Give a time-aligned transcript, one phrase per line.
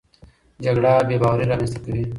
[0.63, 2.03] جګړه بېباوري رامنځته کوي.